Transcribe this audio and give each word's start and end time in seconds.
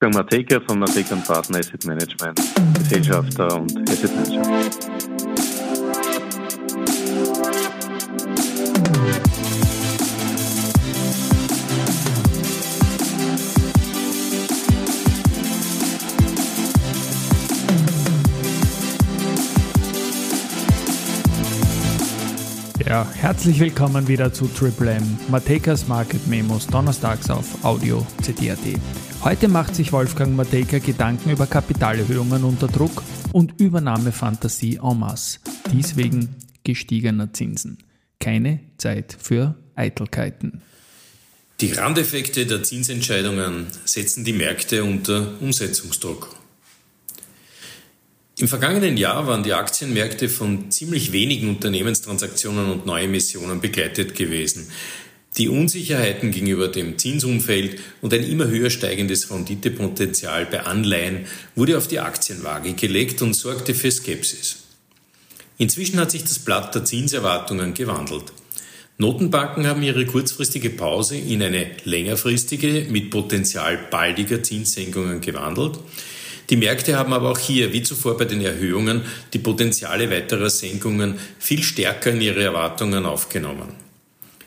Wolfgang 0.00 0.14
Mateka 0.14 0.60
von 0.60 0.78
Mateka 0.78 1.16
Partner 1.16 1.58
Asset 1.58 1.84
Management, 1.84 2.40
Gesellschafter 2.74 3.60
und 3.60 3.90
Asset 3.90 4.14
Manager. 4.14 5.17
Ja, 22.88 23.06
herzlich 23.12 23.60
willkommen 23.60 24.08
wieder 24.08 24.32
zu 24.32 24.46
Triple 24.48 24.92
M, 24.92 25.18
Matekas 25.28 25.88
Market 25.88 26.26
Memos, 26.26 26.66
donnerstags 26.66 27.28
auf 27.28 27.62
Audio 27.62 28.06
CD.at. 28.22 28.58
Heute 29.22 29.48
macht 29.48 29.74
sich 29.74 29.92
Wolfgang 29.92 30.34
Matejka 30.34 30.78
Gedanken 30.78 31.28
über 31.28 31.46
Kapitalerhöhungen 31.46 32.44
unter 32.44 32.66
Druck 32.66 33.02
und 33.32 33.60
Übernahmefantasie 33.60 34.80
en 34.82 35.00
masse. 35.00 35.38
Dies 35.70 35.96
wegen 35.96 36.34
gestiegener 36.64 37.30
Zinsen. 37.34 37.76
Keine 38.20 38.60
Zeit 38.78 39.14
für 39.20 39.54
Eitelkeiten. 39.74 40.62
Die 41.60 41.72
Randeffekte 41.72 42.46
der 42.46 42.62
Zinsentscheidungen 42.62 43.66
setzen 43.84 44.24
die 44.24 44.32
Märkte 44.32 44.82
unter 44.82 45.34
Umsetzungsdruck. 45.42 46.34
Im 48.38 48.46
vergangenen 48.46 48.96
Jahr 48.96 49.26
waren 49.26 49.42
die 49.42 49.52
Aktienmärkte 49.52 50.28
von 50.28 50.70
ziemlich 50.70 51.10
wenigen 51.10 51.48
Unternehmenstransaktionen 51.48 52.70
und 52.70 52.86
Neuemissionen 52.86 53.60
begleitet 53.60 54.14
gewesen. 54.14 54.70
Die 55.36 55.48
Unsicherheiten 55.48 56.30
gegenüber 56.30 56.68
dem 56.68 56.98
Zinsumfeld 56.98 57.80
und 58.00 58.14
ein 58.14 58.22
immer 58.22 58.46
höher 58.46 58.70
steigendes 58.70 59.32
Renditepotenzial 59.32 60.46
bei 60.46 60.60
Anleihen 60.60 61.26
wurde 61.56 61.76
auf 61.76 61.88
die 61.88 61.98
Aktienwaage 61.98 62.74
gelegt 62.74 63.22
und 63.22 63.34
sorgte 63.34 63.74
für 63.74 63.90
Skepsis. 63.90 64.58
Inzwischen 65.58 65.98
hat 65.98 66.12
sich 66.12 66.22
das 66.22 66.38
Blatt 66.38 66.72
der 66.76 66.84
Zinserwartungen 66.84 67.74
gewandelt. 67.74 68.32
Notenbanken 68.98 69.66
haben 69.66 69.82
ihre 69.82 70.06
kurzfristige 70.06 70.70
Pause 70.70 71.16
in 71.16 71.42
eine 71.42 71.66
längerfristige 71.82 72.86
mit 72.88 73.10
Potenzial 73.10 73.78
baldiger 73.90 74.44
Zinssenkungen 74.44 75.20
gewandelt. 75.20 75.80
Die 76.50 76.56
Märkte 76.56 76.96
haben 76.96 77.12
aber 77.12 77.30
auch 77.30 77.38
hier, 77.38 77.72
wie 77.72 77.82
zuvor 77.82 78.16
bei 78.16 78.24
den 78.24 78.40
Erhöhungen, 78.40 79.02
die 79.32 79.38
Potenziale 79.38 80.10
weiterer 80.10 80.48
Senkungen 80.48 81.18
viel 81.38 81.62
stärker 81.62 82.10
in 82.10 82.22
ihre 82.22 82.42
Erwartungen 82.42 83.04
aufgenommen. 83.04 83.74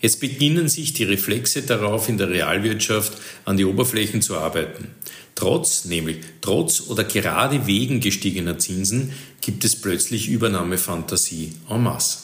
Jetzt 0.00 0.20
beginnen 0.20 0.68
sich 0.68 0.92
die 0.92 1.04
Reflexe 1.04 1.62
darauf 1.62 2.08
in 2.08 2.18
der 2.18 2.28
Realwirtschaft 2.28 3.14
an 3.44 3.56
die 3.56 3.64
Oberflächen 3.64 4.20
zu 4.22 4.36
arbeiten. 4.36 4.88
Trotz, 5.34 5.86
nämlich 5.86 6.18
trotz 6.40 6.88
oder 6.88 7.04
gerade 7.04 7.66
wegen 7.66 8.00
gestiegener 8.00 8.58
Zinsen 8.58 9.12
gibt 9.40 9.64
es 9.64 9.80
plötzlich 9.80 10.28
Übernahmefantasie 10.28 11.52
en 11.70 11.82
masse. 11.82 12.18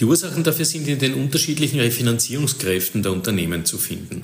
Die 0.00 0.06
Ursachen 0.06 0.42
dafür 0.42 0.64
sind 0.64 0.88
in 0.88 0.98
den 0.98 1.12
unterschiedlichen 1.12 1.78
Refinanzierungskräften 1.78 3.02
der 3.02 3.12
Unternehmen 3.12 3.66
zu 3.66 3.76
finden. 3.76 4.22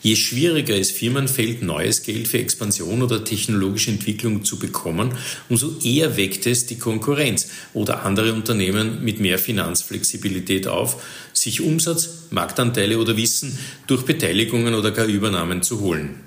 Je 0.00 0.16
schwieriger 0.16 0.74
es 0.74 0.90
Firmen 0.90 1.28
fällt, 1.28 1.60
neues 1.60 2.02
Geld 2.02 2.28
für 2.28 2.38
Expansion 2.38 3.02
oder 3.02 3.22
technologische 3.22 3.90
Entwicklung 3.90 4.42
zu 4.42 4.58
bekommen, 4.58 5.12
umso 5.50 5.78
eher 5.84 6.16
weckt 6.16 6.46
es 6.46 6.64
die 6.64 6.78
Konkurrenz 6.78 7.50
oder 7.74 8.04
andere 8.06 8.32
Unternehmen 8.32 9.04
mit 9.04 9.20
mehr 9.20 9.38
Finanzflexibilität 9.38 10.66
auf, 10.66 11.02
sich 11.34 11.60
Umsatz, 11.60 12.08
Marktanteile 12.30 12.98
oder 12.98 13.18
Wissen 13.18 13.58
durch 13.86 14.06
Beteiligungen 14.06 14.72
oder 14.72 14.92
gar 14.92 15.06
Übernahmen 15.06 15.62
zu 15.62 15.80
holen. 15.80 16.20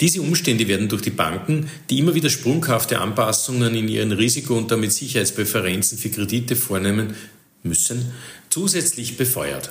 Diese 0.00 0.22
Umstände 0.22 0.68
werden 0.68 0.88
durch 0.88 1.02
die 1.02 1.10
Banken, 1.10 1.68
die 1.90 1.98
immer 1.98 2.14
wieder 2.14 2.30
sprunghafte 2.30 3.00
Anpassungen 3.00 3.74
in 3.74 3.88
ihren 3.88 4.12
Risiko- 4.12 4.56
und 4.56 4.70
damit 4.70 4.92
Sicherheitspräferenzen 4.92 5.98
für 5.98 6.08
Kredite 6.08 6.54
vornehmen, 6.54 7.14
müssen, 7.62 8.12
zusätzlich 8.50 9.16
befeuert. 9.16 9.70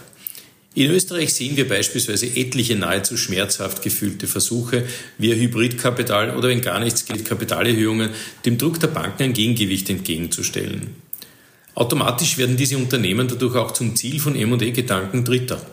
In 0.77 0.91
Österreich 0.91 1.33
sehen 1.33 1.57
wir 1.57 1.67
beispielsweise 1.67 2.27
etliche 2.27 2.75
nahezu 2.75 3.17
schmerzhaft 3.17 3.81
gefühlte 3.81 4.27
Versuche, 4.27 4.85
via 5.17 5.33
Hybridkapital 5.33 6.37
oder 6.37 6.49
wenn 6.49 6.61
gar 6.61 6.79
nichts 6.79 7.05
geht, 7.05 7.25
Kapitalerhöhungen, 7.25 8.11
dem 8.45 8.59
Druck 8.59 8.79
der 8.79 8.89
Banken 8.89 9.23
ein 9.23 9.33
Gegengewicht 9.33 9.89
entgegenzustellen. 9.89 10.95
Automatisch 11.73 12.37
werden 12.37 12.57
diese 12.57 12.77
Unternehmen 12.77 13.27
dadurch 13.27 13.55
auch 13.55 13.71
zum 13.71 13.95
Ziel 13.95 14.19
von 14.19 14.35
M&E-Gedanken 14.35 15.23
Dritter. 15.23 15.65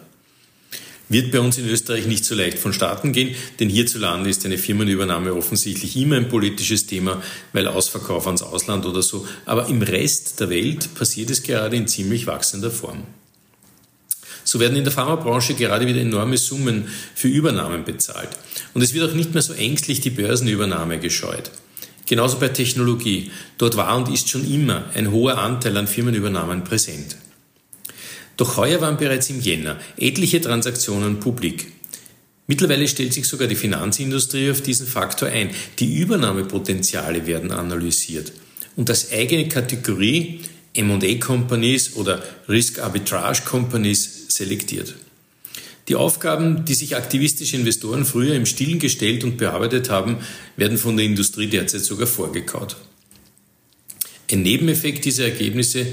Wird 1.08 1.32
bei 1.32 1.40
uns 1.40 1.58
in 1.58 1.68
Österreich 1.68 2.06
nicht 2.06 2.24
so 2.24 2.34
leicht 2.34 2.58
vonstatten 2.58 3.12
gehen, 3.12 3.34
denn 3.60 3.68
hierzulande 3.68 4.30
ist 4.30 4.44
eine 4.46 4.56
Firmenübernahme 4.56 5.34
offensichtlich 5.34 5.96
immer 5.96 6.16
ein 6.16 6.28
politisches 6.28 6.86
Thema, 6.86 7.22
weil 7.52 7.68
Ausverkauf 7.68 8.26
ans 8.26 8.42
Ausland 8.42 8.86
oder 8.86 9.02
so. 9.02 9.26
Aber 9.44 9.68
im 9.68 9.82
Rest 9.82 10.40
der 10.40 10.48
Welt 10.48 10.94
passiert 10.94 11.30
es 11.30 11.42
gerade 11.42 11.76
in 11.76 11.86
ziemlich 11.86 12.26
wachsender 12.26 12.70
Form. 12.70 13.02
So 14.44 14.60
werden 14.60 14.76
in 14.76 14.84
der 14.84 14.92
Pharmabranche 14.92 15.54
gerade 15.54 15.86
wieder 15.86 16.00
enorme 16.00 16.38
Summen 16.38 16.88
für 17.14 17.28
Übernahmen 17.28 17.84
bezahlt. 17.84 18.30
Und 18.72 18.82
es 18.82 18.94
wird 18.94 19.10
auch 19.10 19.14
nicht 19.14 19.32
mehr 19.32 19.42
so 19.42 19.52
ängstlich 19.52 20.00
die 20.00 20.10
Börsenübernahme 20.10 20.98
gescheut. 20.98 21.50
Genauso 22.06 22.38
bei 22.38 22.48
Technologie. 22.48 23.30
Dort 23.56 23.76
war 23.76 23.96
und 23.96 24.12
ist 24.12 24.28
schon 24.28 24.50
immer 24.50 24.84
ein 24.94 25.10
hoher 25.10 25.38
Anteil 25.38 25.76
an 25.76 25.86
Firmenübernahmen 25.86 26.64
präsent. 26.64 27.16
Doch 28.36 28.56
heuer 28.56 28.80
waren 28.80 28.96
bereits 28.96 29.30
im 29.30 29.40
Jänner 29.40 29.78
etliche 29.96 30.40
Transaktionen 30.40 31.20
publik. 31.20 31.72
Mittlerweile 32.46 32.86
stellt 32.88 33.12
sich 33.12 33.26
sogar 33.26 33.48
die 33.48 33.54
Finanzindustrie 33.54 34.50
auf 34.50 34.60
diesen 34.60 34.86
Faktor 34.86 35.28
ein. 35.28 35.50
Die 35.78 35.96
Übernahmepotenziale 35.96 37.26
werden 37.26 37.52
analysiert. 37.52 38.32
Und 38.76 38.90
als 38.90 39.12
eigene 39.12 39.48
Kategorie 39.48 40.40
M&A 40.74 41.14
Companies 41.14 41.94
oder 41.96 42.22
Risk 42.48 42.80
Arbitrage 42.80 43.42
Companies 43.44 44.26
selektiert. 44.28 44.94
Die 45.88 45.94
Aufgaben, 45.94 46.64
die 46.64 46.74
sich 46.74 46.96
aktivistische 46.96 47.56
Investoren 47.56 48.04
früher 48.04 48.34
im 48.34 48.46
Stillen 48.46 48.78
gestellt 48.78 49.22
und 49.22 49.36
bearbeitet 49.36 49.90
haben, 49.90 50.18
werden 50.56 50.78
von 50.78 50.96
der 50.96 51.06
Industrie 51.06 51.46
derzeit 51.46 51.82
sogar 51.82 52.06
vorgekaut. 52.06 52.76
Ein 54.32 54.42
Nebeneffekt 54.42 55.04
dieser 55.04 55.24
Ergebnisse 55.24 55.86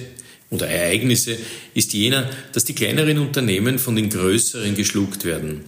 oder 0.51 0.67
Ereignisse 0.67 1.37
ist 1.73 1.93
jener, 1.93 2.29
dass 2.53 2.65
die 2.65 2.75
kleineren 2.75 3.17
Unternehmen 3.17 3.79
von 3.79 3.95
den 3.95 4.09
größeren 4.09 4.75
geschluckt 4.75 5.25
werden. 5.25 5.61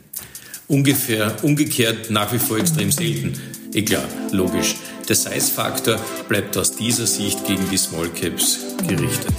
Ungefähr, 0.68 1.36
umgekehrt 1.44 2.10
nach 2.10 2.32
wie 2.34 2.40
vor 2.40 2.58
extrem 2.58 2.92
selten. 2.92 3.34
Eh 3.74 3.86
logisch. 4.32 4.76
Der 5.08 5.16
Size-Faktor 5.16 6.00
bleibt 6.30 6.56
aus 6.58 6.76
dieser 6.76 7.08
Sicht 7.08 7.46
gegen 7.46 7.68
die 7.72 7.78
Small 7.78 8.10
Caps 8.10 8.60
gerichtet. 8.88 9.34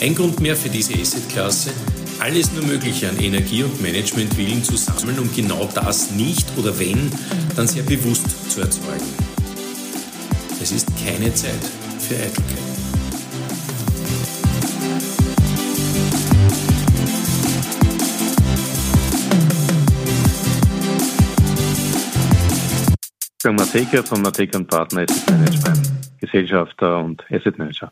Ein 0.00 0.14
Grund 0.14 0.40
mehr 0.40 0.56
für 0.56 0.68
diese 0.68 0.94
Asset-Klasse, 0.94 1.70
alles 2.18 2.52
nur 2.52 2.64
Mögliche 2.64 3.08
an 3.08 3.18
Energie 3.18 3.62
und 3.62 3.80
Managementwillen 3.80 4.62
zu 4.62 4.76
sammeln, 4.76 5.18
um 5.18 5.34
genau 5.34 5.68
das 5.74 6.10
nicht 6.12 6.46
oder 6.56 6.78
wenn, 6.78 7.10
dann 7.56 7.66
sehr 7.66 7.82
bewusst 7.82 8.26
zu 8.48 8.60
erzeugen. 8.60 9.14
Es 10.60 10.70
ist 10.70 10.86
keine 11.04 11.34
Zeit 11.34 11.52
für 11.98 12.14
Eitelkeit. 12.14 12.91
Wolfgang 23.44 23.58
Mateka 23.58 24.04
von 24.04 24.22
Mateka 24.22 24.56
Partner 24.60 25.02
Asset 25.02 25.28
Management, 25.28 25.90
Gesellschafter 26.20 26.98
und 26.98 27.24
Asset 27.28 27.58
Manager. 27.58 27.90